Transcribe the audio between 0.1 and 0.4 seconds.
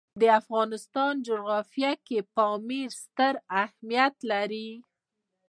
د